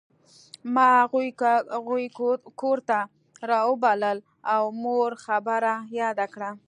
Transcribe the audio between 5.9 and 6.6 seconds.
یاده کړه